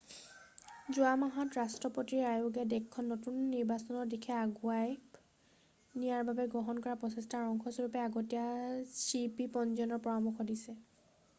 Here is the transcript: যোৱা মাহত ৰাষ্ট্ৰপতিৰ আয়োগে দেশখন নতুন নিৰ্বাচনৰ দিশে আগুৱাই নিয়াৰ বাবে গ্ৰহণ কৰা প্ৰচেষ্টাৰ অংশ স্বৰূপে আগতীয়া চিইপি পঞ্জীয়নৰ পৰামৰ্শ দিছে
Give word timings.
যোৱা 0.97 1.09
মাহত 1.23 1.55
ৰাষ্ট্ৰপতিৰ 1.57 2.23
আয়োগে 2.29 2.63
দেশখন 2.71 3.05
নতুন 3.11 3.35
নিৰ্বাচনৰ 3.49 4.07
দিশে 4.13 4.33
আগুৱাই 4.37 4.87
নিয়াৰ 4.95 6.25
বাবে 6.31 6.47
গ্ৰহণ 6.55 6.79
কৰা 6.87 6.95
প্ৰচেষ্টাৰ 7.03 7.45
অংশ 7.51 7.75
স্বৰূপে 7.77 8.01
আগতীয়া 8.05 8.47
চিইপি 9.03 9.47
পঞ্জীয়নৰ 9.59 10.03
পৰামৰ্শ 10.09 10.47
দিছে 10.53 10.77